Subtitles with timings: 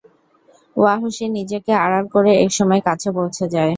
[0.75, 3.69] ওয়াহশী নিজেকে আড়াল করে এক সময় কাছে পৌঁছে যায়।